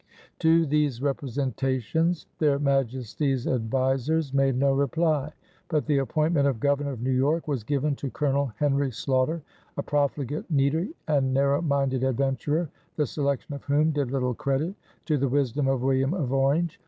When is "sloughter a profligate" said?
8.89-10.49